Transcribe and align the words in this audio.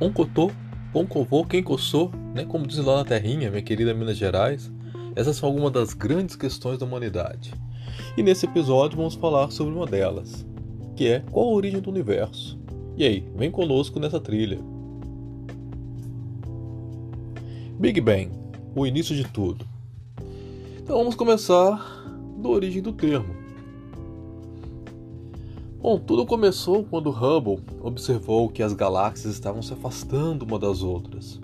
Oncotô, 0.00 0.50
quem 1.44 1.62
coçou, 1.62 2.10
né? 2.34 2.46
Como 2.46 2.66
diz 2.66 2.78
lá 2.78 2.96
na 2.96 3.04
terrinha, 3.04 3.50
minha 3.50 3.62
querida 3.62 3.92
Minas 3.92 4.16
Gerais. 4.16 4.72
Essas 5.14 5.36
são 5.36 5.48
algumas 5.48 5.72
das 5.72 5.92
grandes 5.92 6.36
questões 6.36 6.78
da 6.78 6.86
humanidade. 6.86 7.52
E 8.16 8.22
nesse 8.22 8.46
episódio 8.46 8.96
vamos 8.96 9.14
falar 9.14 9.50
sobre 9.50 9.74
uma 9.74 9.84
delas, 9.84 10.46
que 10.96 11.06
é 11.06 11.20
qual 11.30 11.48
a 11.48 11.52
origem 11.52 11.80
do 11.80 11.90
universo. 11.90 12.58
E 12.96 13.04
aí, 13.04 13.28
vem 13.36 13.50
conosco 13.50 14.00
nessa 14.00 14.18
trilha. 14.18 14.58
Big 17.78 18.00
Bang, 18.00 18.30
o 18.74 18.86
início 18.86 19.14
de 19.14 19.24
tudo. 19.24 19.66
Então 20.78 20.96
vamos 20.96 21.14
começar 21.14 21.76
da 22.38 22.48
origem 22.48 22.80
do 22.80 22.92
termo. 22.92 23.39
Bom, 25.82 25.98
tudo 25.98 26.26
começou 26.26 26.84
quando 26.84 27.08
Hubble 27.08 27.58
observou 27.82 28.50
que 28.50 28.62
as 28.62 28.74
galáxias 28.74 29.32
estavam 29.32 29.62
se 29.62 29.72
afastando 29.72 30.44
uma 30.44 30.58
das 30.58 30.82
outras. 30.82 31.40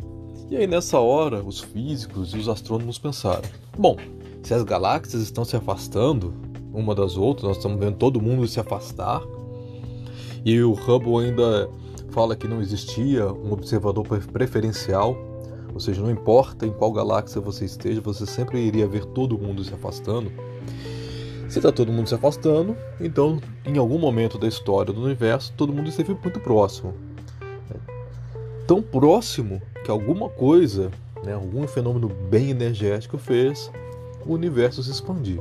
E 0.51 0.57
aí 0.57 0.67
nessa 0.67 1.01
hora, 1.01 1.43
os 1.43 1.61
físicos 1.61 2.35
e 2.35 2.39
os 2.39 2.47
astrônomos 2.47 2.99
pensaram: 2.99 3.49
bom, 3.79 3.97
se 4.43 4.53
as 4.53 4.63
galáxias 4.63 5.23
estão 5.23 5.43
se 5.43 5.57
afastando 5.57 6.35
uma 6.71 6.95
das 6.95 7.17
outras, 7.17 7.49
nós 7.49 7.57
estamos 7.57 7.81
vendo 7.81 7.97
todo 7.97 8.21
mundo 8.21 8.47
se 8.47 8.61
afastar, 8.61 9.23
e 10.45 10.63
o 10.63 10.73
Hubble 10.73 11.25
ainda 11.25 11.71
fala 12.11 12.37
que 12.37 12.47
não 12.47 12.61
existia 12.61 13.27
um 13.33 13.53
observador 13.53 14.07
preferencial, 14.07 15.17
ou 15.73 15.81
seja, 15.81 16.03
não 16.03 16.11
importa 16.11 16.67
em 16.67 16.73
qual 16.73 16.93
galáxia 16.93 17.41
você 17.41 17.65
esteja, 17.65 18.03
você 18.03 18.27
sempre 18.27 18.61
iria 18.61 18.87
ver 18.87 19.07
todo 19.07 19.39
mundo 19.39 19.65
se 19.65 19.73
afastando. 19.73 20.31
Se 21.49 21.59
está 21.59 21.71
todo 21.71 21.93
mundo 21.93 22.09
se 22.09 22.15
afastando, 22.15 22.77
então 23.01 23.41
em 23.65 23.79
algum 23.79 23.99
momento 23.99 24.37
da 24.37 24.49
história 24.49 24.93
do 24.93 25.03
universo 25.03 25.53
todo 25.57 25.73
mundo 25.73 25.89
esteve 25.89 26.17
muito 26.23 26.41
próximo. 26.41 26.95
Tão 28.67 28.83
próximo 28.83 29.63
que 29.85 29.91
alguma 29.91 30.29
coisa, 30.29 30.91
né, 31.25 31.35
algum 31.35 31.67
fenômeno 31.69 32.09
bem 32.09 32.51
energético 32.51 33.17
fez 33.17 33.71
o 34.25 34.33
universo 34.33 34.83
se 34.83 34.91
expandir. 34.91 35.41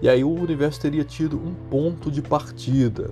E 0.00 0.08
aí 0.08 0.24
o 0.24 0.32
universo 0.32 0.80
teria 0.80 1.04
tido 1.04 1.36
um 1.36 1.52
ponto 1.68 2.10
de 2.10 2.22
partida. 2.22 3.10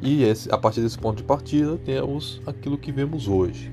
E 0.00 0.22
esse, 0.22 0.50
a 0.50 0.56
partir 0.56 0.80
desse 0.80 0.98
ponto 0.98 1.18
de 1.18 1.24
partida 1.24 1.76
temos 1.76 2.40
aquilo 2.46 2.78
que 2.78 2.90
vemos 2.90 3.28
hoje. 3.28 3.70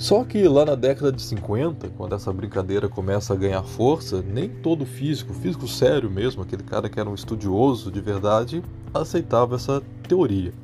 Só 0.00 0.24
que 0.24 0.48
lá 0.48 0.64
na 0.64 0.74
década 0.74 1.12
de 1.12 1.20
50, 1.20 1.90
quando 1.90 2.14
essa 2.14 2.32
brincadeira 2.32 2.88
começa 2.88 3.34
a 3.34 3.36
ganhar 3.36 3.62
força, 3.62 4.22
nem 4.22 4.48
todo 4.48 4.86
físico, 4.86 5.34
físico 5.34 5.68
sério 5.68 6.10
mesmo, 6.10 6.40
aquele 6.40 6.62
cara 6.62 6.88
que 6.88 6.98
era 6.98 7.06
um 7.06 7.14
estudioso 7.14 7.92
de 7.92 8.00
verdade, 8.00 8.62
aceitava 8.94 9.56
essa 9.56 9.82
teoria. 10.08 10.54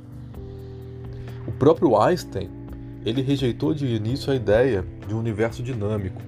O 1.46 1.52
próprio 1.52 2.00
Einstein, 2.00 2.48
ele 3.04 3.20
rejeitou 3.20 3.74
de 3.74 3.84
início 3.84 4.32
a 4.32 4.34
ideia 4.34 4.82
de 5.06 5.14
um 5.14 5.18
universo 5.18 5.62
dinâmico. 5.62 6.22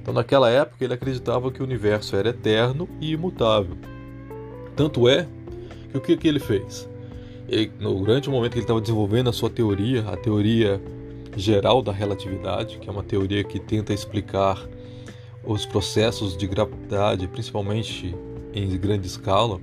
Então, 0.00 0.14
naquela 0.14 0.48
época, 0.48 0.84
ele 0.84 0.94
acreditava 0.94 1.50
que 1.50 1.60
o 1.60 1.64
universo 1.64 2.14
era 2.14 2.28
eterno 2.28 2.88
e 3.00 3.10
imutável. 3.10 3.76
Tanto 4.76 5.08
é 5.08 5.26
que 5.90 5.98
o 5.98 6.00
que, 6.00 6.16
que 6.16 6.28
ele 6.28 6.38
fez? 6.38 6.88
Ele, 7.48 7.72
durante 7.80 8.28
o 8.28 8.32
momento 8.32 8.52
que 8.52 8.58
ele 8.58 8.64
estava 8.64 8.80
desenvolvendo 8.80 9.28
a 9.28 9.32
sua 9.32 9.50
teoria, 9.50 10.08
a 10.08 10.16
teoria 10.16 10.80
geral 11.36 11.82
da 11.82 11.92
relatividade, 11.92 12.78
que 12.78 12.88
é 12.88 12.92
uma 12.92 13.02
teoria 13.02 13.42
que 13.44 13.58
tenta 13.58 13.92
explicar 13.92 14.68
os 15.44 15.66
processos 15.66 16.36
de 16.36 16.46
gravidade, 16.46 17.28
principalmente 17.28 18.14
em 18.54 18.76
grande 18.78 19.06
escala, 19.06 19.60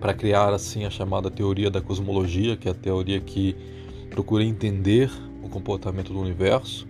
para 0.00 0.14
criar 0.14 0.52
assim 0.54 0.84
a 0.84 0.90
chamada 0.90 1.30
teoria 1.30 1.70
da 1.70 1.80
cosmologia, 1.80 2.56
que 2.56 2.68
é 2.68 2.70
a 2.70 2.74
teoria 2.74 3.20
que 3.20 3.56
procura 4.10 4.44
entender 4.44 5.10
o 5.42 5.48
comportamento 5.48 6.12
do 6.12 6.20
universo. 6.20 6.86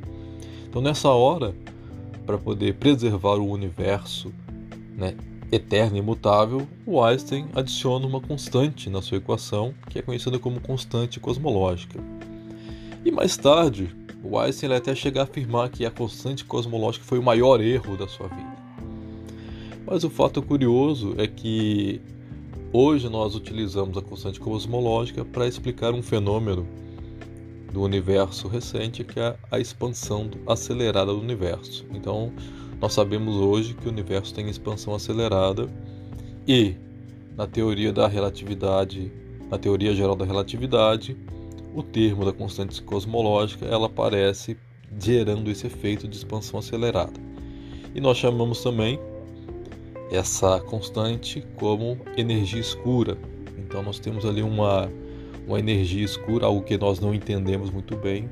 Então, 0.68 0.80
nessa 0.80 1.08
hora, 1.08 1.54
para 2.24 2.38
poder 2.38 2.74
preservar 2.74 3.34
o 3.34 3.48
universo 3.48 4.32
né, 4.96 5.16
eterno 5.50 5.96
e 5.96 5.98
imutável, 5.98 6.66
o 6.86 7.02
Einstein 7.02 7.46
adiciona 7.54 8.06
uma 8.06 8.20
constante 8.20 8.88
na 8.88 9.02
sua 9.02 9.18
equação, 9.18 9.74
que 9.88 9.98
é 9.98 10.02
conhecida 10.02 10.38
como 10.38 10.60
constante 10.60 11.18
cosmológica. 11.18 11.98
E 13.04 13.10
mais 13.10 13.36
tarde, 13.36 13.94
o 14.22 14.38
Einstein 14.38 14.72
até 14.72 14.94
chega 14.94 15.20
a 15.20 15.24
afirmar 15.24 15.70
que 15.70 15.84
a 15.84 15.90
constante 15.90 16.44
cosmológica 16.44 17.04
foi 17.04 17.18
o 17.18 17.22
maior 17.22 17.60
erro 17.60 17.96
da 17.96 18.06
sua 18.06 18.28
vida. 18.28 18.60
Mas 19.86 20.04
o 20.04 20.10
fato 20.10 20.42
curioso 20.42 21.14
é 21.18 21.26
que 21.26 22.00
hoje 22.72 23.08
nós 23.08 23.34
utilizamos 23.34 23.96
a 23.96 24.02
constante 24.02 24.38
cosmológica 24.38 25.24
para 25.24 25.46
explicar 25.46 25.92
um 25.94 26.02
fenômeno 26.02 26.66
do 27.72 27.82
universo 27.82 28.48
recente, 28.48 29.04
que 29.04 29.18
é 29.18 29.36
a 29.50 29.58
expansão 29.58 30.30
acelerada 30.46 31.12
do 31.12 31.20
universo. 31.20 31.86
Então, 31.92 32.32
nós 32.80 32.92
sabemos 32.92 33.36
hoje 33.36 33.74
que 33.74 33.86
o 33.86 33.90
universo 33.90 34.34
tem 34.34 34.48
expansão 34.48 34.94
acelerada 34.94 35.68
e 36.46 36.74
na 37.36 37.46
teoria 37.46 37.92
da 37.92 38.06
relatividade, 38.08 39.10
na 39.50 39.58
teoria 39.58 39.94
geral 39.94 40.16
da 40.16 40.24
relatividade, 40.24 41.16
o 41.74 41.82
termo 41.82 42.24
da 42.24 42.32
constante 42.32 42.82
cosmológica 42.82 43.66
ela 43.66 43.86
aparece 43.86 44.56
gerando 44.98 45.50
esse 45.50 45.66
efeito 45.66 46.08
de 46.08 46.16
expansão 46.16 46.58
acelerada. 46.58 47.20
E 47.94 48.00
nós 48.00 48.16
chamamos 48.16 48.62
também 48.62 48.98
essa 50.10 50.60
constante 50.60 51.44
como 51.56 51.98
energia 52.16 52.60
escura. 52.60 53.16
Então 53.58 53.82
nós 53.82 53.98
temos 53.98 54.24
ali 54.24 54.42
uma, 54.42 54.90
uma 55.46 55.58
energia 55.58 56.04
escura, 56.04 56.46
algo 56.46 56.62
que 56.62 56.76
nós 56.76 56.98
não 56.98 57.14
entendemos 57.14 57.70
muito 57.70 57.96
bem 57.96 58.28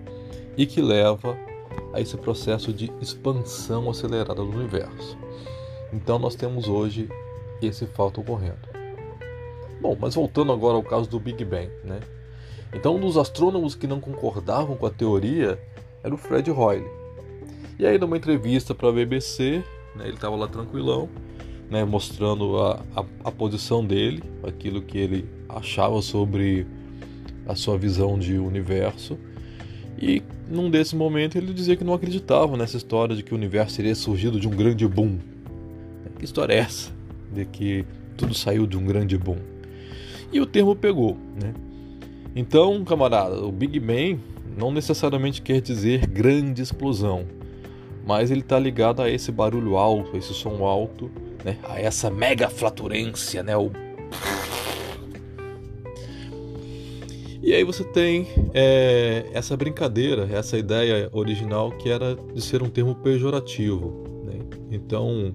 e 0.56 0.66
que 0.66 0.81
leva 0.81 1.37
a 1.93 2.00
esse 2.00 2.16
processo 2.16 2.72
de 2.72 2.91
expansão 3.00 3.88
acelerada 3.88 4.34
do 4.34 4.50
universo. 4.50 5.16
Então 5.93 6.19
nós 6.19 6.34
temos 6.34 6.69
hoje 6.69 7.09
esse 7.62 7.87
fato 7.87 8.20
ocorrendo. 8.20 8.69
Bom, 9.81 9.97
mas 9.99 10.16
voltando 10.16 10.53
agora 10.53 10.75
ao 10.75 10.82
caso 10.82 11.09
do 11.09 11.20
Big 11.20 11.44
Bang, 11.44 11.70
né? 11.84 12.00
Então, 12.72 12.96
um 12.96 13.00
dos 13.00 13.16
astrônomos 13.16 13.74
que 13.74 13.86
não 13.86 14.00
concordavam 14.00 14.76
com 14.76 14.86
a 14.86 14.90
teoria 14.90 15.58
era 16.02 16.14
o 16.14 16.18
Fred 16.18 16.50
Hoyle. 16.50 16.86
E 17.78 17.86
aí, 17.86 17.98
numa 17.98 18.16
entrevista 18.16 18.74
para 18.74 18.88
a 18.88 18.92
BBC, 18.92 19.62
né, 19.94 20.04
ele 20.04 20.14
estava 20.14 20.36
lá 20.36 20.46
tranquilão, 20.46 21.08
né, 21.70 21.84
mostrando 21.84 22.58
a, 22.58 22.82
a, 22.94 23.04
a, 23.24 23.32
posição 23.32 23.84
dele, 23.84 24.22
aquilo 24.42 24.82
que 24.82 24.98
ele 24.98 25.28
achava 25.48 26.00
sobre 26.02 26.66
a 27.46 27.54
sua 27.54 27.78
visão 27.78 28.18
de 28.18 28.38
universo. 28.38 29.18
E 30.00 30.22
num 30.48 30.70
desse 30.70 30.94
momento 30.94 31.36
ele 31.36 31.52
dizia 31.52 31.76
que 31.76 31.84
não 31.84 31.94
acreditava 31.94 32.56
nessa 32.56 32.76
história 32.76 33.14
de 33.14 33.22
que 33.22 33.32
o 33.32 33.36
universo 33.36 33.76
teria 33.76 33.94
surgido 33.94 34.38
de 34.38 34.48
um 34.48 34.52
grande 34.52 34.86
boom. 34.86 35.18
Que 36.18 36.24
história 36.24 36.54
é 36.54 36.58
essa? 36.58 36.90
De 37.32 37.44
que 37.44 37.84
tudo 38.16 38.34
saiu 38.34 38.66
de 38.66 38.76
um 38.76 38.84
grande 38.84 39.16
boom. 39.16 39.38
E 40.32 40.40
o 40.40 40.46
termo 40.46 40.74
pegou, 40.74 41.16
né? 41.40 41.54
Então, 42.38 42.84
camarada, 42.84 43.44
o 43.44 43.50
Big 43.50 43.81
Bang 43.81 44.21
não 44.56 44.71
necessariamente 44.71 45.43
quer 45.43 45.60
dizer 45.60 46.06
grande 46.06 46.62
explosão, 46.62 47.26
mas 48.06 48.31
ele 48.31 48.43
está 48.43 48.56
ligado 48.60 49.03
a 49.03 49.10
esse 49.10 49.32
barulho 49.32 49.76
alto, 49.76 50.15
a 50.15 50.19
esse 50.19 50.32
som 50.32 50.65
alto, 50.65 51.10
né? 51.44 51.59
a 51.65 51.81
essa 51.81 52.09
mega 52.09 52.49
flatulência, 52.49 53.43
né? 53.43 53.56
O... 53.56 53.72
E 57.43 57.53
aí 57.53 57.65
você 57.65 57.82
tem 57.82 58.28
é, 58.55 59.26
essa 59.32 59.56
brincadeira, 59.56 60.28
essa 60.31 60.56
ideia 60.56 61.09
original 61.10 61.72
que 61.72 61.91
era 61.91 62.15
de 62.15 62.41
ser 62.41 62.62
um 62.62 62.70
termo 62.70 62.94
pejorativo. 62.94 64.05
Né? 64.25 64.38
Então, 64.70 65.34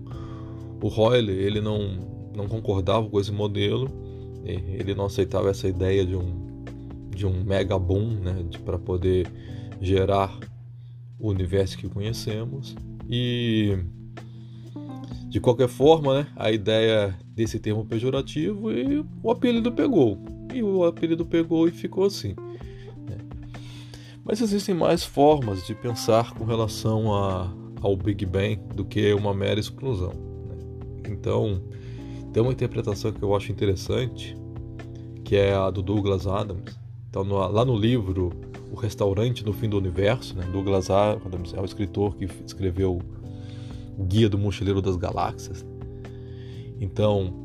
o 0.81 0.87
Hoyle 0.87 1.33
ele 1.33 1.59
não, 1.59 1.99
não 2.33 2.47
concordava 2.47 3.09
com 3.09 3.19
esse 3.19 3.31
modelo, 3.33 3.91
ele 4.45 4.95
não 4.95 5.07
aceitava 5.07 5.49
essa 5.49 5.67
ideia 5.67 6.05
de 6.05 6.15
um 6.15 6.52
de 7.13 7.25
um 7.25 7.43
mega 7.43 7.77
boom, 7.77 8.19
né, 8.19 8.45
para 8.65 8.77
poder 8.77 9.27
gerar 9.81 10.37
o 11.19 11.29
universo 11.29 11.77
que 11.77 11.87
conhecemos. 11.87 12.75
E 13.09 13.77
de 15.29 15.39
qualquer 15.39 15.67
forma, 15.67 16.19
né, 16.19 16.27
a 16.35 16.51
ideia 16.51 17.17
desse 17.27 17.59
termo 17.59 17.85
pejorativo 17.85 18.71
e 18.71 19.03
o 19.21 19.31
apelido 19.31 19.71
pegou. 19.71 20.23
E 20.53 20.61
o 20.61 20.85
apelido 20.85 21.25
pegou 21.25 21.67
e 21.67 21.71
ficou 21.71 22.05
assim. 22.05 22.35
Né. 23.09 23.17
Mas 24.23 24.41
existem 24.41 24.75
mais 24.75 25.03
formas 25.03 25.65
de 25.65 25.73
pensar 25.73 26.33
com 26.33 26.45
relação 26.45 27.11
a, 27.11 27.51
ao 27.81 27.97
Big 27.97 28.25
Bang 28.25 28.59
do 28.75 28.85
que 28.85 29.11
uma 29.13 29.33
mera 29.33 29.59
explosão. 29.59 30.13
Né. 30.47 30.55
Então, 31.09 31.61
tem 32.31 32.43
uma 32.43 32.51
interpretação 32.51 33.11
que 33.11 33.23
eu 33.23 33.35
acho 33.35 33.51
interessante, 33.51 34.37
que 35.23 35.35
é 35.35 35.53
a 35.55 35.71
do 35.71 35.81
Douglas 35.81 36.27
Adams, 36.27 36.77
então, 37.13 37.23
no, 37.23 37.37
lá 37.47 37.63
no 37.63 37.77
livro 37.77 38.31
O 38.71 38.75
Restaurante 38.75 39.45
no 39.45 39.53
Fim 39.53 39.69
do 39.69 39.77
Universo, 39.77 40.35
né, 40.35 40.43
Douglas 40.51 40.89
Adams 40.89 41.53
é 41.53 41.61
o 41.61 41.65
escritor 41.65 42.15
que 42.15 42.27
escreveu 42.43 42.99
Guia 43.99 44.27
do 44.27 44.35
Mochileiro 44.39 44.81
das 44.81 44.95
Galáxias. 44.95 45.63
Então, 46.81 47.43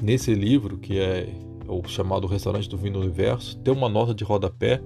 nesse 0.00 0.32
livro, 0.32 0.78
que 0.78 1.00
é 1.00 1.34
o 1.66 1.82
chamado 1.88 2.28
Restaurante 2.28 2.68
do 2.68 2.78
Fim 2.78 2.92
do 2.92 3.00
Universo, 3.00 3.58
tem 3.58 3.74
uma 3.74 3.88
nota 3.88 4.14
de 4.14 4.22
rodapé 4.22 4.80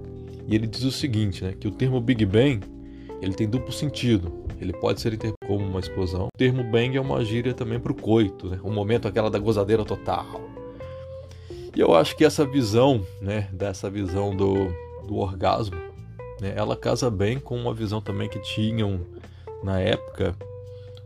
E 0.47 0.55
ele 0.55 0.65
diz 0.65 0.81
o 0.81 0.91
seguinte, 0.91 1.43
né, 1.43 1.53
que 1.53 1.67
o 1.67 1.71
termo 1.71 2.01
Big 2.01 2.25
Bang 2.25 2.59
ele 3.21 3.35
tem 3.35 3.47
duplo 3.47 3.71
sentido. 3.71 4.33
Ele 4.59 4.73
pode 4.73 4.99
ser 4.99 5.13
interpretado 5.13 5.47
como 5.47 5.63
uma 5.63 5.79
explosão. 5.79 6.25
O 6.25 6.37
termo 6.37 6.63
bang 6.63 6.97
é 6.97 6.99
uma 6.99 7.23
gíria 7.23 7.53
também 7.53 7.79
para 7.79 7.91
o 7.91 7.95
coito, 7.95 8.49
né? 8.49 8.59
o 8.63 8.71
momento 8.71 9.07
aquela 9.07 9.29
da 9.29 9.37
gozadeira 9.37 9.85
total. 9.85 10.41
E 11.75 11.79
eu 11.79 11.95
acho 11.95 12.15
que 12.15 12.23
essa 12.23 12.45
visão, 12.45 13.05
né, 13.21 13.49
dessa 13.51 13.89
visão 13.89 14.35
do, 14.35 14.53
do 15.07 15.17
orgasmo, 15.17 15.77
né, 16.39 16.53
ela 16.55 16.75
casa 16.75 17.09
bem 17.09 17.39
com 17.39 17.57
uma 17.57 17.73
visão 17.73 18.01
também 18.01 18.29
que 18.29 18.39
tinham 18.39 19.01
na 19.63 19.79
época 19.79 20.35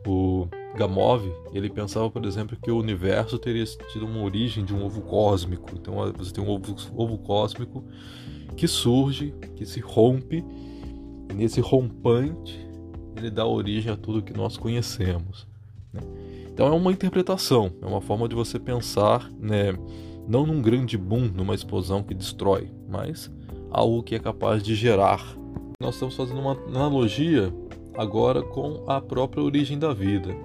o 0.07 0.47
Gamov, 0.75 1.29
ele 1.53 1.69
pensava, 1.69 2.09
por 2.09 2.23
exemplo, 2.25 2.57
que 2.61 2.71
o 2.71 2.77
universo 2.77 3.37
teria 3.37 3.65
tido 3.91 4.05
uma 4.05 4.21
origem 4.23 4.63
de 4.63 4.73
um 4.73 4.85
ovo 4.85 5.01
cósmico. 5.01 5.71
Então 5.73 5.95
você 6.17 6.31
tem 6.31 6.43
um 6.43 6.49
ovo, 6.49 6.75
ovo 6.95 7.17
cósmico 7.17 7.83
que 8.55 8.67
surge, 8.67 9.33
que 9.55 9.65
se 9.65 9.79
rompe, 9.79 10.43
e 11.29 11.33
nesse 11.33 11.59
rompante 11.59 12.65
ele 13.15 13.29
dá 13.29 13.45
origem 13.45 13.91
a 13.91 13.97
tudo 13.97 14.21
que 14.21 14.33
nós 14.33 14.55
conhecemos. 14.55 15.47
Né? 15.91 16.01
Então 16.51 16.67
é 16.67 16.71
uma 16.71 16.91
interpretação, 16.91 17.71
é 17.81 17.85
uma 17.85 18.01
forma 18.01 18.27
de 18.29 18.35
você 18.35 18.57
pensar, 18.57 19.29
né, 19.39 19.73
não 20.27 20.45
num 20.45 20.61
grande 20.61 20.97
boom, 20.97 21.31
numa 21.33 21.55
explosão 21.55 22.03
que 22.03 22.13
destrói, 22.13 22.69
mas 22.87 23.31
algo 23.71 24.03
que 24.03 24.13
é 24.13 24.19
capaz 24.19 24.61
de 24.61 24.75
gerar. 24.75 25.23
Nós 25.81 25.95
estamos 25.95 26.15
fazendo 26.15 26.39
uma 26.41 26.53
analogia 26.67 27.53
agora 27.95 28.41
com 28.41 28.83
a 28.87 28.99
própria 28.99 29.41
origem 29.41 29.79
da 29.79 29.93
vida. 29.93 30.35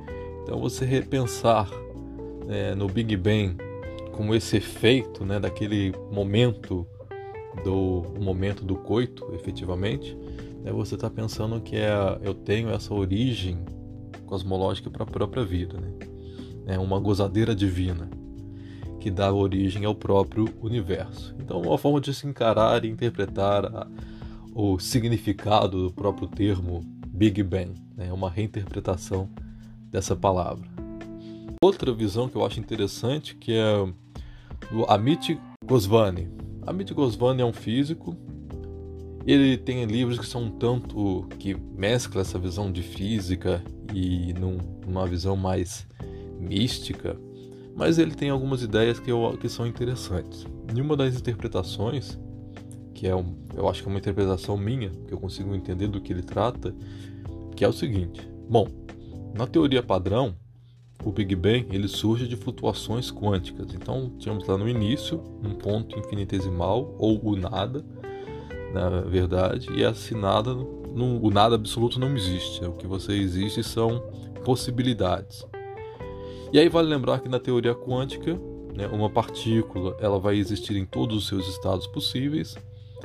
Então 0.43 0.59
você 0.61 0.85
repensar 0.85 1.69
né, 2.47 2.75
no 2.75 2.87
Big 2.87 3.17
Bang 3.17 3.57
como 4.13 4.35
esse 4.35 4.57
efeito 4.57 5.25
né, 5.25 5.41
daquele 5.41 5.93
momento 6.13 6.87
do 7.65 8.05
momento 8.21 8.65
do 8.65 8.77
coito, 8.77 9.27
efetivamente, 9.35 10.17
né, 10.63 10.71
você 10.73 10.95
está 10.95 11.11
pensando 11.11 11.61
que 11.61 11.77
é, 11.77 11.91
eu 12.23 12.35
tenho 12.35 12.71
essa 12.71 12.95
origem 12.95 13.59
cosmológica 14.27 14.91
para 14.91 15.03
a 15.03 15.07
própria 15.07 15.45
vida, 15.45 15.79
né? 15.79 15.93
É 16.67 16.79
uma 16.79 16.99
gozadeira 16.99 17.55
divina 17.55 18.09
que 19.03 19.11
dá 19.11 19.33
origem 19.33 19.85
ao 19.85 19.97
próprio 19.97 20.45
universo. 20.63 21.35
Então, 21.41 21.61
uma 21.61 21.77
forma 21.77 22.01
de 22.01 22.15
se 22.15 22.25
encarar 22.25 22.85
e 22.85 22.89
interpretar 22.89 23.67
a, 23.67 23.89
o 24.55 24.79
significado 24.79 25.89
do 25.89 25.93
próprio 25.93 26.29
termo 26.29 26.85
Big 27.09 27.43
Bang, 27.43 27.75
né? 27.97 28.07
É 28.11 28.13
uma 28.13 28.31
reinterpretação 28.31 29.29
dessa 29.91 30.15
palavra. 30.15 30.69
Outra 31.61 31.93
visão 31.93 32.29
que 32.29 32.37
eu 32.37 32.47
acho 32.47 32.61
interessante 32.61 33.35
que 33.35 33.53
é 33.53 33.75
o 34.73 34.85
Amit 34.89 35.37
Goswami. 35.67 36.29
Amit 36.65 36.95
Goswami 36.95 37.43
é 37.43 37.45
um 37.45 37.53
físico 37.53 38.17
ele 39.27 39.57
tem 39.57 39.85
livros 39.85 40.19
que 40.19 40.27
são 40.27 40.45
um 40.45 40.51
tanto 40.51 41.27
que 41.39 41.55
mescla 41.55 42.23
essa 42.23 42.39
visão 42.39 42.71
de 42.71 42.83
física 42.83 43.63
e 43.95 44.33
num, 44.35 44.59
numa 44.85 45.07
visão 45.07 45.37
mais 45.37 45.87
mística, 46.41 47.17
mas 47.75 47.99
ele 47.99 48.15
tem 48.15 48.31
algumas 48.31 48.63
ideias 48.63 48.99
que, 48.99 49.11
eu, 49.11 49.37
que 49.41 49.49
são 49.49 49.67
interessantes. 49.67 50.47
E 50.75 50.81
uma 50.81 50.97
das 50.97 51.15
interpretações, 51.17 52.19
que 52.95 53.07
é 53.07 53.15
um, 53.15 53.35
eu 53.57 53.69
acho 53.69 53.83
que 53.83 53.89
é 53.89 53.91
uma 53.91 53.99
interpretação 53.99 54.57
minha, 54.57 54.91
que 54.91 55.13
eu 55.13 55.19
consigo 55.19 55.55
entender 55.55 55.89
do 55.89 56.01
que 56.01 56.13
ele 56.13 56.23
trata, 56.23 56.75
que 57.57 57.65
é 57.65 57.69
o 57.69 57.73
seguinte: 57.73 58.29
bom, 58.49 58.69
na 59.35 59.47
teoria 59.47 59.83
padrão, 59.83 60.35
o 61.05 61.11
Big 61.11 61.35
Bang 61.35 61.67
ele 61.71 61.89
surge 61.89 62.29
de 62.29 62.37
flutuações 62.37 63.11
quânticas. 63.11 63.75
Então, 63.75 64.13
tínhamos 64.19 64.47
lá 64.47 64.57
no 64.57 64.69
início 64.69 65.23
um 65.43 65.55
ponto 65.55 65.99
infinitesimal 65.99 66.95
ou 66.99 67.21
o 67.25 67.37
nada 67.37 67.85
na 68.73 69.03
verdade, 69.03 69.69
e 69.73 69.83
é 69.83 69.87
assinada. 69.87 70.55
No, 70.55 71.23
o 71.23 71.31
nada 71.31 71.55
absoluto 71.55 72.01
não 72.01 72.15
existe. 72.17 72.65
O 72.65 72.73
que 72.73 72.87
você 72.87 73.13
existe 73.13 73.63
são 73.63 74.01
possibilidades. 74.45 75.47
E 76.53 76.59
aí 76.59 76.69
vale 76.69 76.87
lembrar 76.87 77.21
que 77.21 77.31
na 77.31 77.41
teoria 77.41 77.75
quântica, 77.75 78.39
né, 78.75 78.87
uma 78.89 79.09
partícula 79.09 79.97
ela 79.99 80.19
vai 80.19 80.37
existir 80.37 80.77
em 80.77 80.85
todos 80.85 81.17
os 81.17 81.27
seus 81.27 81.49
estados 81.49 81.87
possíveis 81.87 82.55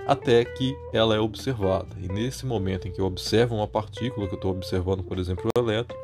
até 0.05 0.43
que 0.43 0.75
ela 0.91 1.15
é 1.15 1.19
observada. 1.19 1.95
E 1.97 2.09
nesse 2.09 2.45
momento 2.45 2.87
em 2.87 2.91
que 2.91 2.99
eu 2.99 3.05
observo 3.05 3.55
uma 3.55 3.67
partícula, 3.67 4.27
que 4.27 4.33
eu 4.33 4.37
estou 4.37 4.51
observando, 4.51 5.01
por 5.01 5.17
exemplo, 5.17 5.49
o 5.55 5.59
elétron, 5.59 5.97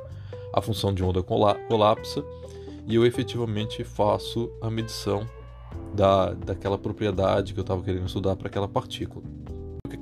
a 0.54 0.62
função 0.62 0.94
de 0.94 1.04
onda 1.04 1.22
colapsa 1.22 2.24
e 2.88 2.95
eu 2.95 3.06
efetivamente 3.06 3.84
faço 3.84 4.50
a 4.62 4.69
medição 4.69 5.28
da, 5.94 6.34
daquela 6.34 6.78
propriedade 6.78 7.54
que 7.54 7.60
eu 7.60 7.63
estava 7.63 7.84
querendo 7.84 8.06
estudar 8.06 8.38
para 8.38 8.48
aquela 8.48 8.69
partícula 8.69 9.24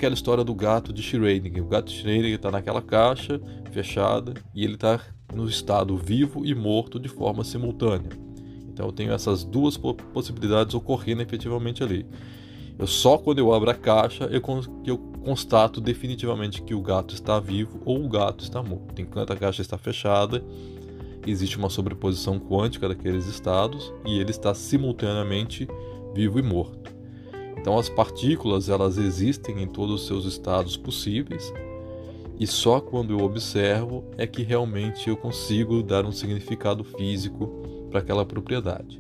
aquela 0.02 0.16
história 0.16 0.44
do 0.44 0.56
gato 0.56 0.92
de 0.92 1.04
Schrödinger. 1.04 1.64
O 1.64 1.68
gato 1.68 1.92
de 1.92 2.02
Schrödinger 2.02 2.34
está 2.34 2.50
naquela 2.50 2.82
caixa 2.82 3.40
fechada 3.72 4.34
e 4.56 4.64
ele 4.64 4.74
está 4.74 5.00
no 5.34 5.48
estado 5.48 5.96
vivo 5.98 6.46
e 6.46 6.54
morto 6.54 7.00
de 7.00 7.08
forma 7.08 7.44
simultânea. 7.44 8.10
Então 8.72 8.86
eu 8.86 8.92
tenho 8.92 9.14
essas 9.14 9.44
duas 9.44 9.78
possibilidades 9.78 10.74
ocorrendo 10.74 11.22
efetivamente 11.22 11.84
ali. 11.84 12.06
Eu 12.80 12.88
só 12.88 13.18
quando 13.18 13.40
eu 13.40 13.54
abro 13.54 13.70
a 13.70 13.76
caixa 13.76 14.26
eu, 14.26 14.42
eu 14.86 14.98
constato 15.24 15.80
definitivamente 15.80 16.64
que 16.64 16.74
o 16.74 16.82
gato 16.82 17.14
está 17.14 17.40
vivo 17.40 17.80
ou 17.86 18.04
o 18.04 18.10
gato 18.10 18.44
está 18.44 18.64
morto. 18.64 19.00
Enquanto 19.02 19.32
a 19.32 19.36
caixa 19.36 19.62
está 19.62 19.78
fechada, 19.78 20.44
existe 21.26 21.58
uma 21.58 21.70
sobreposição 21.70 22.40
quântica 22.40 22.88
daqueles 22.88 23.28
estados 23.28 23.94
e 24.06 24.20
ele 24.20 24.32
está 24.32 24.54
simultaneamente 24.54 25.68
vivo 26.14 26.40
e 26.40 26.42
morto. 26.42 26.92
Então 27.58 27.78
as 27.78 27.90
partículas 27.90 28.70
elas 28.70 28.98
existem 28.98 29.62
em 29.62 29.68
todos 29.68 30.02
os 30.02 30.08
seus 30.08 30.26
estados 30.26 30.76
possíveis 30.76 31.54
e 32.42 32.48
só 32.48 32.82
quando 32.82 33.12
eu 33.12 33.24
observo 33.24 34.04
é 34.18 34.26
que 34.26 34.42
realmente 34.42 35.08
eu 35.08 35.16
consigo 35.16 35.84
dar 35.84 36.08
um 36.08 36.12
significado 36.12 36.84
físico 36.84 37.46
para 37.92 38.00
aquela 38.00 38.26
propriedade. 38.26 39.00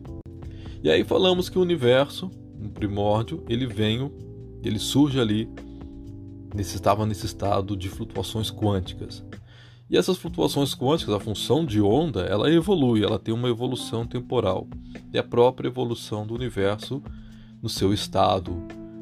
E 0.84 0.92
aí 0.92 1.04
falamos 1.04 1.50
que 1.50 1.58
o 1.58 1.62
universo, 1.64 2.30
um 2.62 2.70
primórdio, 2.70 3.44
ele 3.50 3.66
vem, 3.66 4.12
ele 4.64 4.78
surge 4.78 5.20
ali, 5.20 5.50
nesse, 6.54 6.76
estava 6.76 7.04
nesse 7.04 7.26
estado 7.26 7.76
de 7.76 7.90
flutuações 7.90 8.52
quânticas. 8.52 9.26
E 9.90 9.98
essas 9.98 10.18
flutuações 10.18 10.76
quânticas, 10.76 11.16
a 11.16 11.20
função 11.20 11.66
de 11.66 11.82
onda, 11.82 12.22
ela 12.22 12.48
evolui, 12.52 13.04
ela 13.04 13.18
tem 13.18 13.34
uma 13.34 13.50
evolução 13.50 14.06
temporal. 14.06 14.68
E 15.12 15.18
a 15.18 15.24
própria 15.24 15.68
evolução 15.68 16.28
do 16.28 16.36
universo 16.36 17.02
no 17.60 17.70
seu 17.70 17.92
estado, 17.92 18.56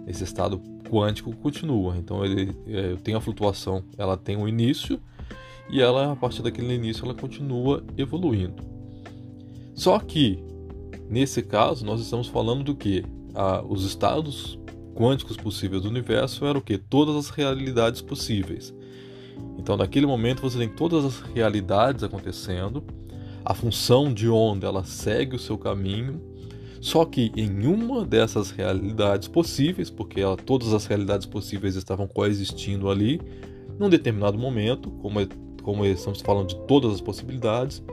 esse 0.08 0.24
estado 0.24 0.62
quântico 0.90 1.36
continua. 1.36 1.96
Então 1.98 2.26
ele 2.26 2.56
é, 2.68 2.96
tem 2.96 3.16
a 3.16 3.22
flutuação, 3.22 3.84
ela 3.98 4.18
tem 4.18 4.36
um 4.36 4.48
início 4.48 5.00
e 5.70 5.82
ela 5.82 6.12
a 6.12 6.16
partir 6.16 6.42
daquele 6.42 6.74
início 6.74 7.06
ela 7.06 7.14
continua 7.14 7.84
evoluindo. 7.98 8.64
Só 9.76 10.00
que 10.00 10.44
nesse 11.10 11.44
caso 11.44 11.86
nós 11.86 12.02
estamos 12.02 12.28
falando 12.28 12.64
do 12.64 12.76
que 12.76 13.06
ah, 13.36 13.64
os 13.68 13.86
estados 13.86 14.60
quânticos 14.96 15.38
possíveis 15.38 15.84
do 15.84 15.90
universo 15.90 16.46
eram 16.46 16.60
o 16.60 16.64
que 16.64 16.78
todas 16.78 17.16
as 17.16 17.30
realidades 17.30 18.02
possíveis. 18.02 18.74
Então 19.58 19.78
naquele 19.78 20.06
momento 20.06 20.42
você 20.42 20.58
tem 20.58 20.70
todas 20.70 21.06
as 21.06 21.20
realidades 21.20 22.04
acontecendo, 22.04 22.84
a 23.46 23.54
função 23.54 24.14
de 24.14 24.28
onda 24.28 24.68
ela 24.68 24.84
segue 24.84 25.36
o 25.36 25.40
seu 25.40 25.58
caminho 25.58 26.29
só 26.82 27.04
que 27.04 27.32
em 27.36 27.66
uma 27.66 28.06
dessas 28.06 28.52
realidades 28.52 29.28
possíveis, 29.28 29.90
porque 29.90 30.22
ela, 30.22 30.38
todas 30.38 30.74
as 30.74 30.86
realidades 30.86 31.26
possíveis 31.26 31.76
estavam 31.76 32.08
coexistindo 32.08 32.90
ali, 32.90 33.22
num 33.78 33.90
determinado 33.90 34.38
momento, 34.38 34.90
como, 35.02 35.20
é, 35.20 35.28
como 35.62 35.86
estamos 35.86 36.22
falando 36.22 36.48
de 36.48 36.56
todas 36.68 36.94
as 36.94 37.02
possibilidades, 37.02 37.84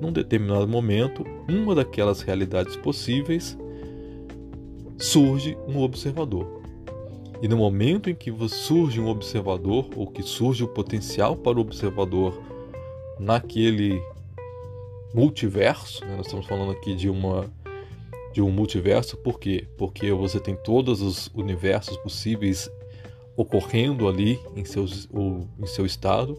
num 0.00 0.12
determinado 0.12 0.68
momento, 0.68 1.24
uma 1.48 1.74
daquelas 1.74 2.20
realidades 2.20 2.76
possíveis 2.76 3.56
surge 4.96 5.56
um 5.66 5.80
observador. 5.80 6.58
E 7.40 7.48
no 7.48 7.56
momento 7.56 8.10
em 8.10 8.14
que 8.14 8.32
surge 8.48 9.00
um 9.00 9.08
observador, 9.08 9.88
ou 9.96 10.06
que 10.06 10.22
surge 10.22 10.64
o 10.64 10.68
potencial 10.68 11.36
para 11.36 11.56
o 11.56 11.60
observador 11.60 12.40
naquele 13.18 14.00
multiverso, 15.14 16.04
né? 16.04 16.16
nós 16.16 16.26
estamos 16.26 16.46
falando 16.46 16.72
aqui 16.72 16.94
de 16.94 17.08
uma 17.08 17.46
de 18.32 18.42
um 18.42 18.50
multiverso, 18.50 19.16
por 19.16 19.38
quê? 19.38 19.66
Porque 19.76 20.12
você 20.12 20.38
tem 20.38 20.56
todos 20.56 21.00
os 21.00 21.28
universos 21.34 21.96
possíveis 21.98 22.70
ocorrendo 23.36 24.08
ali 24.08 24.38
em, 24.56 24.64
seus, 24.64 25.08
em 25.58 25.66
seu 25.66 25.86
estado, 25.86 26.36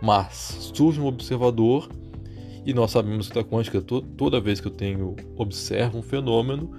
mas 0.00 0.70
surge 0.74 1.00
um 1.00 1.06
observador 1.06 1.88
e 2.64 2.72
nós 2.72 2.90
sabemos 2.90 3.28
que 3.28 3.38
a 3.38 3.44
quântica, 3.44 3.82
toda 3.82 4.40
vez 4.40 4.60
que 4.60 4.68
eu 4.68 4.72
tenho 4.72 5.16
observo 5.36 5.98
um 5.98 6.02
fenômeno, 6.02 6.70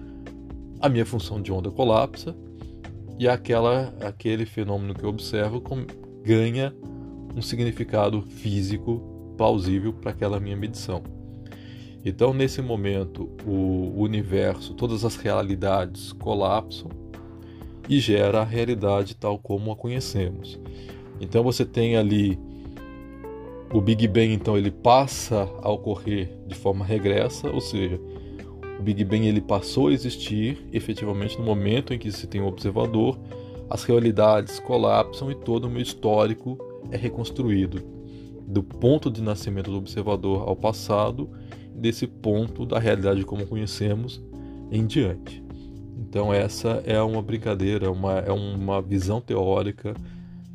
a 0.79 0.89
minha 0.89 1.05
função 1.05 1.41
de 1.41 1.51
onda 1.51 1.69
colapsa 1.69 2.35
e 3.19 3.27
aquela, 3.27 3.93
aquele 4.01 4.45
fenômeno 4.45 4.93
que 4.93 5.03
eu 5.03 5.09
observo 5.09 5.61
ganha 6.23 6.75
um 7.35 7.41
significado 7.41 8.21
físico 8.21 9.33
plausível 9.37 9.93
para 9.93 10.11
aquela 10.11 10.39
minha 10.39 10.55
medição. 10.55 11.03
Então, 12.05 12.33
nesse 12.33 12.61
momento, 12.61 13.31
o 13.45 13.99
universo, 13.99 14.75
todas 14.75 15.03
as 15.03 15.15
realidades 15.15 16.13
colapsam 16.13 16.89
e 17.89 17.99
gera 17.99 18.41
a 18.41 18.43
realidade 18.43 19.15
tal 19.15 19.37
como 19.37 19.71
a 19.71 19.75
conhecemos. 19.75 20.59
Então 21.19 21.43
você 21.43 21.65
tem 21.65 21.95
ali 21.95 22.37
o 23.73 23.81
Big 23.81 24.07
Bang, 24.07 24.33
então 24.33 24.57
ele 24.57 24.71
passa 24.71 25.49
a 25.61 25.69
ocorrer 25.69 26.31
de 26.47 26.55
forma 26.55 26.85
regressa, 26.85 27.49
ou 27.49 27.61
seja, 27.61 27.99
o 28.79 28.83
Big 28.83 29.03
Bang 29.03 29.25
ele 29.25 29.41
passou 29.41 29.87
a 29.87 29.93
existir 29.93 30.67
efetivamente 30.71 31.37
no 31.37 31.45
momento 31.45 31.93
em 31.93 31.99
que 31.99 32.11
se 32.11 32.27
tem 32.27 32.41
um 32.41 32.47
observador, 32.47 33.17
as 33.69 33.83
realidades 33.83 34.59
colapsam 34.59 35.31
e 35.31 35.35
todo 35.35 35.65
o 35.65 35.69
meu 35.69 35.81
histórico 35.81 36.57
é 36.91 36.97
reconstruído 36.97 37.81
do 38.47 38.61
ponto 38.61 39.09
de 39.09 39.23
nascimento 39.23 39.71
do 39.71 39.77
observador 39.77 40.47
ao 40.47 40.55
passado, 40.55 41.29
desse 41.75 42.07
ponto 42.07 42.65
da 42.65 42.79
realidade 42.79 43.23
como 43.23 43.45
conhecemos 43.45 44.21
em 44.71 44.85
diante. 44.85 45.43
Então 45.97 46.33
essa 46.33 46.81
é 46.85 47.01
uma 47.01 47.21
brincadeira, 47.21 47.91
uma, 47.91 48.19
é 48.19 48.31
uma 48.31 48.81
visão 48.81 49.21
teórica 49.21 49.93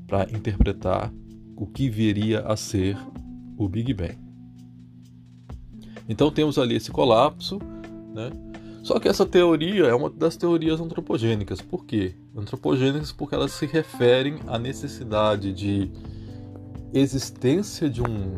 para 0.07 0.25
interpretar 0.31 1.13
o 1.57 1.67
que 1.67 1.89
viria 1.89 2.41
a 2.41 2.57
ser 2.57 2.97
o 3.57 3.69
Big 3.69 3.93
Bang. 3.93 4.19
Então 6.09 6.31
temos 6.31 6.59
ali 6.59 6.77
esse 6.77 6.91
colapso, 6.91 7.59
né? 8.15 8.31
Só 8.83 8.99
que 8.99 9.09
essa 9.09 9.27
teoria 9.27 9.85
é 9.85 9.95
uma 9.95 10.09
das 10.09 10.37
teorias 10.37 10.81
antropogênicas. 10.81 11.61
Por 11.61 11.85
quê? 11.85 12.15
Antropogênicas 12.35 13.13
porque 13.13 13.35
elas 13.35 13.53
se 13.53 13.67
referem 13.67 14.37
à 14.47 14.59
necessidade 14.59 15.53
de 15.53 15.91
existência 16.93 17.89
de 17.91 18.03
um, 18.03 18.37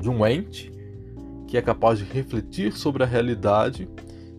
de 0.00 0.10
um 0.10 0.26
ente 0.26 0.73
que 1.54 1.58
é 1.58 1.62
capaz 1.62 2.00
de 2.00 2.04
refletir 2.04 2.72
sobre 2.72 3.04
a 3.04 3.06
realidade 3.06 3.88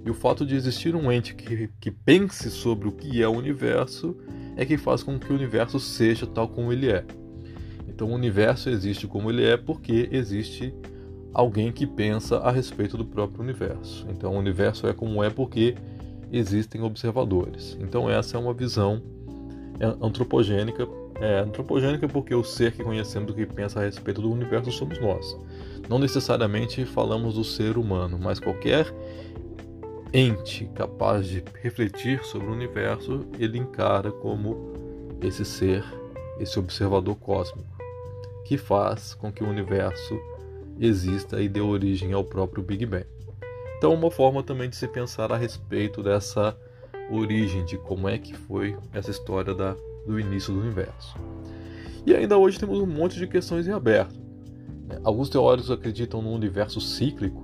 e 0.06 0.10
o 0.10 0.14
fato 0.14 0.46
de 0.46 0.54
existir 0.54 0.98
um 0.98 1.10
ente 1.10 1.34
que, 1.34 1.70
que 1.80 1.90
pense 1.90 2.52
sobre 2.52 2.90
o 2.90 2.92
que 2.92 3.24
é 3.24 3.28
o 3.28 3.32
universo 3.32 4.18
é 4.58 4.66
que 4.66 4.76
faz 4.76 5.02
com 5.02 5.18
que 5.18 5.32
o 5.32 5.36
universo 5.36 5.80
seja 5.80 6.28
tal 6.28 6.50
como 6.50 6.74
ele 6.74 6.92
é. 6.92 7.06
Então 7.88 8.10
o 8.10 8.14
universo 8.14 8.70
existe 8.70 9.08
como 9.08 9.30
ele 9.30 9.46
é 9.46 9.56
porque 9.56 10.10
existe 10.12 10.76
alguém 11.34 11.72
que 11.72 11.88
pensa 11.88 12.40
a 12.40 12.52
respeito 12.52 12.98
do 12.98 13.06
próprio 13.06 13.42
universo. 13.42 14.06
Então 14.10 14.36
o 14.36 14.38
universo 14.38 14.86
é 14.86 14.94
como 14.94 15.24
é 15.24 15.30
porque 15.30 15.74
existem 16.34 16.82
observadores. 16.82 17.78
Então 17.80 18.10
essa 18.10 18.36
é 18.36 18.40
uma 18.42 18.54
visão 18.54 19.02
antropogênica 20.02 20.86
é 21.20 21.40
antropogênica 21.40 22.08
porque 22.08 22.36
o 22.36 22.44
ser 22.44 22.74
que 22.74 22.84
conhecemos, 22.84 23.34
que 23.34 23.46
pensa 23.46 23.80
a 23.80 23.84
respeito 23.84 24.22
do 24.22 24.32
universo, 24.32 24.72
somos 24.72 25.00
nós. 25.00 25.38
Não 25.88 26.00
necessariamente 26.00 26.84
falamos 26.86 27.36
do 27.36 27.44
ser 27.44 27.78
humano, 27.78 28.18
mas 28.20 28.40
qualquer 28.40 28.94
ente 30.12 30.66
capaz 30.74 31.28
de 31.28 31.44
refletir 31.62 32.24
sobre 32.24 32.48
o 32.48 32.54
universo, 32.54 33.26
ele 33.40 33.58
encara 33.58 34.12
como 34.12 34.74
esse 35.22 35.46
ser, 35.46 35.84
esse 36.40 36.58
observador 36.60 37.16
cósmico, 37.16 37.68
que 38.46 38.58
faz 38.58 39.14
com 39.14 39.32
que 39.32 39.44
o 39.44 39.50
universo 39.50 40.20
exista 40.80 41.42
e 41.42 41.48
dê 41.48 41.62
origem 41.62 42.14
ao 42.14 42.24
próprio 42.24 42.64
Big 42.64 42.86
Bang. 42.86 43.06
Então, 43.78 43.94
uma 43.94 44.10
forma 44.10 44.42
também 44.42 44.70
de 44.70 44.76
se 44.76 44.88
pensar 44.88 45.32
a 45.32 45.38
respeito 45.38 46.02
dessa 46.02 46.58
origem, 47.10 47.64
de 47.66 47.78
como 47.78 48.08
é 48.08 48.18
que 48.18 48.34
foi 48.34 48.76
essa 48.94 49.12
história 49.12 49.54
da 49.54 49.76
do 50.06 50.20
início 50.20 50.54
do 50.54 50.60
universo. 50.60 51.16
E 52.06 52.14
ainda 52.14 52.38
hoje 52.38 52.60
temos 52.60 52.80
um 52.80 52.86
monte 52.86 53.18
de 53.18 53.28
questões 53.28 53.68
em 53.68 53.72
aberto. 53.72 54.16
Né? 54.88 55.00
Alguns 55.04 55.30
teóricos 55.30 55.72
acreditam 55.72 56.22
num 56.22 56.34
universo 56.34 56.80
cíclico, 56.80 57.44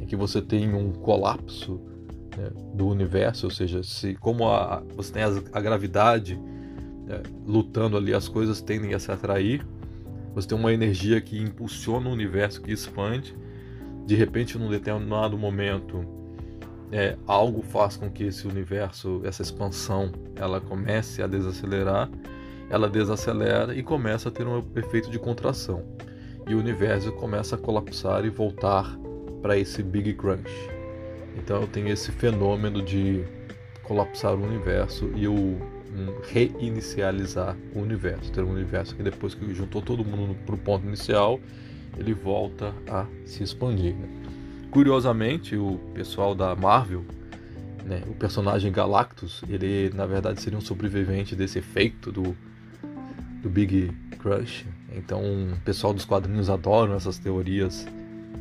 em 0.00 0.06
que 0.06 0.16
você 0.16 0.40
tem 0.40 0.74
um 0.74 0.92
colapso 0.92 1.80
né, 2.36 2.50
do 2.74 2.88
universo, 2.88 3.46
ou 3.46 3.50
seja, 3.50 3.82
se 3.82 4.14
como 4.14 4.48
a, 4.48 4.82
você 4.96 5.12
tem 5.12 5.22
a, 5.22 5.28
a 5.52 5.60
gravidade 5.60 6.40
né, 7.06 7.22
lutando 7.46 7.96
ali, 7.96 8.14
as 8.14 8.28
coisas 8.28 8.60
tendem 8.60 8.94
a 8.94 8.98
se 8.98 9.10
atrair. 9.10 9.66
Você 10.34 10.48
tem 10.48 10.58
uma 10.58 10.72
energia 10.72 11.20
que 11.20 11.38
impulsiona 11.38 12.08
o 12.08 12.12
universo, 12.12 12.62
que 12.62 12.70
expande. 12.70 13.34
De 14.06 14.14
repente, 14.14 14.56
num 14.56 14.70
determinado 14.70 15.36
momento, 15.36 16.17
é, 16.90 17.16
algo 17.26 17.62
faz 17.62 17.96
com 17.96 18.10
que 18.10 18.24
esse 18.24 18.46
universo, 18.46 19.20
essa 19.24 19.42
expansão, 19.42 20.12
ela 20.36 20.60
comece 20.60 21.22
a 21.22 21.26
desacelerar, 21.26 22.10
ela 22.70 22.88
desacelera 22.88 23.74
e 23.74 23.82
começa 23.82 24.28
a 24.28 24.32
ter 24.32 24.46
um 24.46 24.62
efeito 24.76 25.10
de 25.10 25.18
contração. 25.18 25.84
E 26.46 26.54
o 26.54 26.58
universo 26.58 27.12
começa 27.12 27.56
a 27.56 27.58
colapsar 27.58 28.24
e 28.24 28.30
voltar 28.30 28.98
para 29.42 29.56
esse 29.56 29.82
Big 29.82 30.14
Crunch. 30.14 30.50
Então 31.36 31.60
eu 31.60 31.66
tenho 31.66 31.88
esse 31.88 32.10
fenômeno 32.10 32.82
de 32.82 33.24
colapsar 33.82 34.34
o 34.34 34.42
universo 34.42 35.10
e 35.14 35.28
o 35.28 35.58
reinicializar 36.30 37.56
o 37.74 37.80
universo. 37.80 38.32
Ter 38.32 38.42
um 38.42 38.50
universo 38.50 38.94
que 38.94 39.02
depois 39.02 39.34
que 39.34 39.54
juntou 39.54 39.82
todo 39.82 40.04
mundo 40.04 40.34
para 40.46 40.54
o 40.54 40.58
ponto 40.58 40.86
inicial, 40.86 41.40
ele 41.96 42.14
volta 42.14 42.74
a 42.88 43.06
se 43.24 43.42
expandir. 43.42 43.94
Né? 43.94 44.17
Curiosamente, 44.70 45.56
o 45.56 45.78
pessoal 45.94 46.34
da 46.34 46.54
Marvel, 46.54 47.04
né, 47.84 48.02
o 48.06 48.12
personagem 48.12 48.70
Galactus, 48.70 49.42
ele 49.48 49.90
na 49.94 50.04
verdade 50.04 50.42
seria 50.42 50.58
um 50.58 50.62
sobrevivente 50.62 51.34
desse 51.34 51.58
efeito 51.58 52.12
do, 52.12 52.36
do 53.42 53.48
Big 53.48 53.90
Crush. 54.18 54.66
Então, 54.94 55.22
o 55.22 55.60
pessoal 55.64 55.94
dos 55.94 56.04
quadrinhos 56.04 56.50
adoram 56.50 56.94
essas 56.94 57.18
teorias 57.18 57.86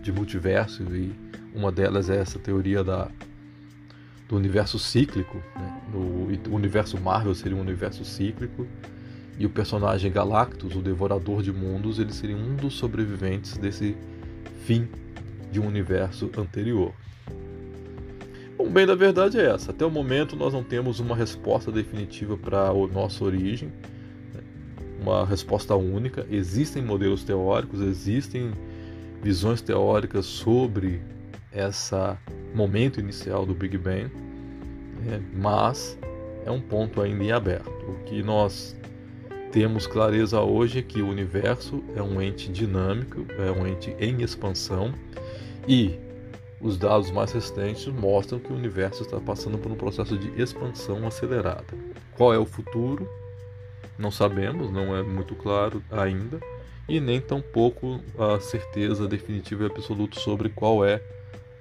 de 0.04 0.12
multiverso 0.12 0.84
e 0.84 1.14
uma 1.56 1.72
delas 1.72 2.10
é 2.10 2.18
essa 2.18 2.38
teoria 2.38 2.84
da, 2.84 3.10
do 4.28 4.36
universo 4.36 4.78
cíclico. 4.78 5.38
Né? 5.56 5.74
o 5.94 6.56
universo 6.56 7.00
Marvel 7.00 7.34
seria 7.34 7.58
um 7.58 7.62
universo 7.62 8.04
cíclico 8.04 8.68
e 9.40 9.46
o 9.46 9.50
personagem 9.50 10.12
Galactus, 10.12 10.76
o 10.76 10.82
Devorador 10.82 11.42
de 11.42 11.54
Mundos, 11.54 12.00
ele 12.00 12.12
seria 12.12 12.36
um 12.36 12.56
dos 12.56 12.74
sobreviventes 12.74 13.58
desse 13.58 13.96
fim 14.66 14.90
de 15.52 15.60
um 15.60 15.68
universo 15.68 16.30
anterior. 16.38 16.94
Bom, 18.58 18.68
bem, 18.70 18.88
da 18.88 18.96
verdade 18.96 19.40
é 19.40 19.46
essa. 19.46 19.70
Até 19.70 19.86
o 19.86 19.92
momento 19.92 20.36
nós 20.36 20.52
não 20.52 20.64
temos 20.64 21.00
uma 21.00 21.16
resposta 21.16 21.72
definitiva 21.72 22.36
para 22.36 22.70
a 22.70 22.74
nossa 22.88 23.24
origem, 23.24 23.72
né? 24.34 24.42
uma 25.00 25.24
resposta 25.26 25.76
única. 25.76 26.26
Existem 26.30 26.82
modelos 26.82 27.24
teóricos, 27.24 27.82
existem 27.82 28.52
visões 29.22 29.62
teóricas 29.62 30.26
sobre 30.26 31.02
esse 31.54 31.96
momento 32.54 33.00
inicial 33.00 33.46
do 33.46 33.54
Big 33.54 33.78
Bang, 33.78 34.12
né? 35.06 35.22
mas 35.36 35.98
é 36.44 36.50
um 36.50 36.60
ponto 36.62 37.00
ainda 37.00 37.24
em 37.24 37.32
aberto. 37.32 37.70
O 37.88 38.04
que 38.06 38.24
nós 38.24 38.76
temos 39.52 39.86
clareza 39.86 40.42
hoje 40.42 40.80
é 40.80 40.82
que 40.82 41.02
o 41.02 41.08
universo 41.08 41.84
é 41.96 42.02
um 42.02 42.20
ente 42.20 42.52
dinâmico, 42.52 43.26
é 43.38 43.52
um 43.52 43.68
ente 43.68 43.96
em 44.00 44.24
expansão 44.24 44.94
e 45.68 46.00
os 46.60 46.78
dados 46.78 47.12
mais 47.12 47.32
recentes 47.32 47.86
mostram 47.88 48.40
que 48.40 48.52
o 48.52 48.56
universo 48.56 49.04
está 49.04 49.20
passando 49.20 49.58
por 49.58 49.72
um 49.72 49.76
processo 49.76 50.18
de 50.18 50.42
expansão 50.42 51.06
acelerada. 51.06 51.66
Qual 52.16 52.34
é 52.34 52.38
o 52.38 52.46
futuro? 52.46 53.08
Não 53.98 54.10
sabemos, 54.10 54.72
não 54.72 54.96
é 54.96 55.04
muito 55.04 55.36
claro 55.36 55.84
ainda, 55.92 56.40
e 56.88 57.00
nem 57.00 57.20
tampouco 57.20 58.00
a 58.18 58.40
certeza 58.40 59.08
definitiva 59.08 59.64
e 59.64 59.68
absoluta 59.68 60.20
sobre 60.20 60.50
qual 60.50 60.86
é 60.86 61.02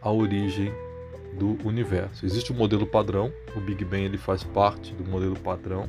a 0.00 0.10
origem 0.10 0.72
do 1.38 1.58
universo. 1.66 2.24
Existe 2.24 2.52
um 2.52 2.56
modelo 2.56 2.86
padrão, 2.86 3.32
o 3.54 3.60
Big 3.60 3.84
Bang 3.84 4.04
ele 4.04 4.18
faz 4.18 4.44
parte 4.44 4.94
do 4.94 5.04
modelo 5.04 5.38
padrão, 5.38 5.88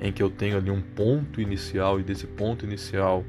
em 0.00 0.12
que 0.12 0.22
eu 0.22 0.30
tenho 0.30 0.56
ali 0.56 0.70
um 0.70 0.80
ponto 0.80 1.40
inicial 1.40 2.00
e 2.00 2.02
desse 2.02 2.26
ponto 2.26 2.64
inicial 2.64 3.24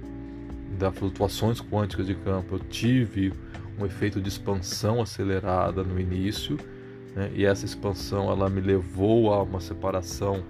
das 0.78 0.96
flutuações 0.96 1.62
quânticas 1.62 2.06
de 2.06 2.16
campo 2.16 2.56
eu 2.56 2.60
tive 2.60 3.34
um 3.80 3.86
efeito 3.86 4.22
de 4.22 4.30
expansão 4.30 5.02
acelerada 5.02 5.84
no 5.84 6.00
início, 6.00 6.58
né? 7.16 7.32
e 7.34 7.46
essa 7.46 7.66
expansão 7.66 8.30
ela 8.30 8.50
me 8.50 8.62
levou 8.62 9.34
a 9.34 9.42
uma 9.44 9.60
separação 9.60 10.44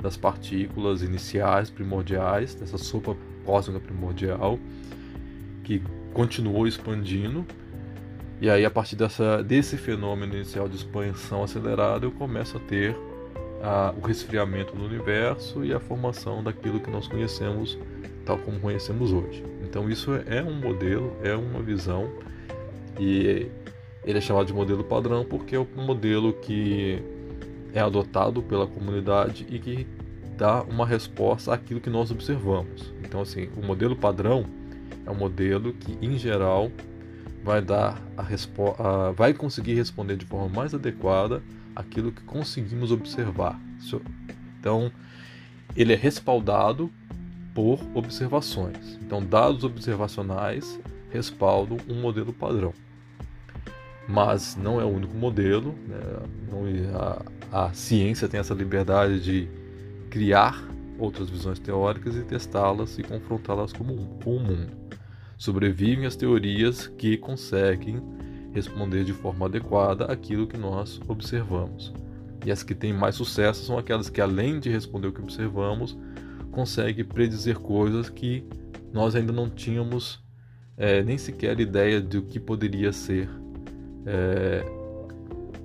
das 0.00 0.16
partículas 0.16 1.02
iniciais, 1.02 1.70
primordiais, 1.70 2.54
dessa 2.54 2.78
sopa 2.78 3.16
cósmica 3.44 3.80
primordial, 3.80 4.58
que 5.62 5.82
continuou 6.12 6.66
expandindo. 6.66 7.44
E 8.40 8.48
aí, 8.48 8.64
a 8.64 8.70
partir 8.70 8.96
dessa, 8.96 9.42
desse 9.42 9.76
fenômeno 9.76 10.34
inicial 10.34 10.68
de 10.68 10.76
expansão 10.76 11.44
acelerada, 11.44 12.06
eu 12.06 12.10
começo 12.10 12.56
a 12.56 12.60
ter 12.60 12.96
a, 13.62 13.94
o 13.96 14.00
resfriamento 14.00 14.74
do 14.74 14.84
universo 14.84 15.62
e 15.62 15.74
a 15.74 15.78
formação 15.78 16.42
daquilo 16.42 16.80
que 16.80 16.90
nós 16.90 17.06
conhecemos 17.06 17.78
tal 18.24 18.38
como 18.38 18.58
conhecemos 18.60 19.12
hoje. 19.12 19.44
Então, 19.62 19.90
isso 19.90 20.12
é 20.26 20.42
um 20.42 20.54
modelo, 20.54 21.16
é 21.22 21.34
uma 21.34 21.60
visão 21.60 22.10
e 23.00 23.50
ele 24.04 24.18
é 24.18 24.20
chamado 24.20 24.46
de 24.46 24.52
modelo 24.52 24.84
padrão 24.84 25.24
porque 25.24 25.56
é 25.56 25.58
um 25.58 25.84
modelo 25.86 26.34
que 26.34 27.02
é 27.72 27.80
adotado 27.80 28.42
pela 28.42 28.66
comunidade 28.66 29.46
e 29.48 29.58
que 29.58 29.86
dá 30.36 30.62
uma 30.62 30.86
resposta 30.86 31.54
àquilo 31.54 31.80
que 31.80 31.88
nós 31.88 32.10
observamos. 32.10 32.92
Então, 33.02 33.22
assim, 33.22 33.48
o 33.56 33.64
modelo 33.64 33.96
padrão 33.96 34.44
é 35.06 35.10
um 35.10 35.14
modelo 35.14 35.72
que, 35.72 35.96
em 36.04 36.18
geral, 36.18 36.70
vai 37.42 37.62
dar 37.62 38.02
a 38.16 38.22
resposta, 38.22 39.12
vai 39.12 39.32
conseguir 39.32 39.74
responder 39.74 40.16
de 40.16 40.26
forma 40.26 40.48
mais 40.48 40.74
adequada 40.74 41.42
aquilo 41.74 42.12
que 42.12 42.22
conseguimos 42.22 42.92
observar. 42.92 43.58
Então, 44.58 44.92
ele 45.74 45.94
é 45.94 45.96
respaldado 45.96 46.90
por 47.54 47.80
observações. 47.94 48.98
Então, 49.02 49.24
dados 49.24 49.64
observacionais 49.64 50.78
respaldam 51.10 51.78
um 51.88 52.00
modelo 52.00 52.32
padrão. 52.32 52.74
Mas 54.10 54.56
não 54.56 54.80
é 54.80 54.84
o 54.84 54.88
único 54.88 55.14
modelo. 55.14 55.74
Né? 55.86 55.98
A, 56.94 57.66
a 57.66 57.72
ciência 57.72 58.28
tem 58.28 58.40
essa 58.40 58.54
liberdade 58.54 59.20
de 59.20 59.48
criar 60.10 60.68
outras 60.98 61.30
visões 61.30 61.58
teóricas 61.58 62.16
e 62.16 62.22
testá-las 62.22 62.98
e 62.98 63.02
confrontá-las 63.02 63.72
com, 63.72 63.84
com 64.22 64.36
o 64.36 64.40
mundo. 64.40 64.72
Sobrevivem 65.38 66.06
as 66.06 66.16
teorias 66.16 66.86
que 66.86 67.16
conseguem 67.16 68.02
responder 68.52 69.04
de 69.04 69.12
forma 69.12 69.46
adequada 69.46 70.06
aquilo 70.06 70.46
que 70.46 70.58
nós 70.58 71.00
observamos. 71.08 71.94
E 72.44 72.50
as 72.50 72.62
que 72.62 72.74
têm 72.74 72.92
mais 72.92 73.14
sucesso 73.14 73.64
são 73.64 73.78
aquelas 73.78 74.10
que, 74.10 74.20
além 74.20 74.58
de 74.58 74.68
responder 74.70 75.08
o 75.08 75.12
que 75.12 75.20
observamos, 75.20 75.96
conseguem 76.50 77.04
predizer 77.04 77.58
coisas 77.58 78.08
que 78.08 78.44
nós 78.92 79.14
ainda 79.14 79.32
não 79.32 79.48
tínhamos 79.48 80.22
é, 80.76 81.02
nem 81.02 81.16
sequer 81.16 81.60
ideia 81.60 82.00
de 82.00 82.18
o 82.18 82.22
que 82.22 82.40
poderia 82.40 82.92
ser, 82.92 83.28
é, 84.06 84.64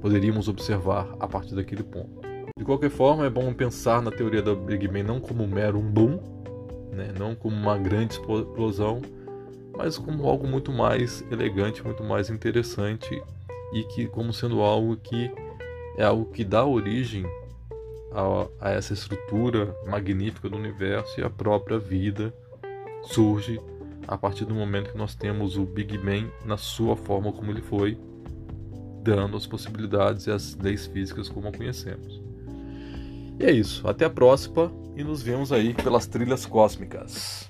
poderíamos 0.02 0.48
observar 0.48 1.16
a 1.20 1.28
partir 1.28 1.56
daquele 1.56 1.84
ponto. 1.84 2.22
De 2.58 2.64
qualquer 2.64 2.90
forma, 2.90 3.26
é 3.26 3.30
bom 3.30 3.54
pensar 3.54 4.02
na 4.02 4.12
teoria 4.12 4.42
da 4.42 4.56
Big 4.56 4.88
Bang 4.88 5.04
não 5.04 5.20
como 5.20 5.48
mero 5.48 5.78
um 5.78 5.92
boom, 5.92 6.20
né? 6.92 7.14
não 7.18 7.36
como 7.36 7.56
uma 7.56 7.78
grande 7.78 8.14
explosão, 8.14 9.02
mas 9.76 9.98
como 9.98 10.28
algo 10.28 10.48
muito 10.48 10.72
mais 10.72 11.24
elegante, 11.30 11.84
muito 11.84 12.04
mais 12.04 12.30
interessante 12.30 13.22
e 13.74 13.84
que 13.84 14.08
como 14.08 14.32
sendo 14.32 14.62
algo 14.62 14.96
que 14.96 15.30
é 15.98 16.04
algo 16.04 16.26
que 16.26 16.44
dá 16.44 16.66
origem 16.66 17.26
a, 18.12 18.70
a 18.70 18.72
essa 18.72 18.94
estrutura 18.94 19.76
magnífica 19.86 20.50
do 20.50 20.56
universo 20.56 21.20
e 21.20 21.24
a 21.24 21.30
própria 21.30 21.78
vida 21.78 22.34
surge 23.04 23.60
a 24.08 24.18
partir 24.18 24.46
do 24.46 24.54
momento 24.54 24.92
que 24.92 24.98
nós 24.98 25.16
temos 25.16 25.58
o 25.58 25.66
Big 25.66 25.98
Bang 25.98 26.32
na 26.46 26.58
sua 26.58 26.96
forma 26.96 27.32
como 27.32 27.52
ele 27.52 27.62
foi, 27.62 27.98
dando 29.06 29.38
as 29.38 29.46
possibilidades 29.46 30.26
e 30.26 30.32
as 30.32 30.56
leis 30.56 30.88
físicas 30.88 31.30
como 31.30 31.48
a 31.48 31.52
conhecemos. 31.52 32.20
E 33.40 33.46
é 33.46 33.52
isso. 33.52 33.88
Até 33.88 34.06
a 34.06 34.10
próxima 34.10 34.72
e 34.96 35.04
nos 35.04 35.22
vemos 35.22 35.52
aí 35.52 35.74
pelas 35.76 36.08
trilhas 36.08 36.46
cósmicas. 36.46 37.50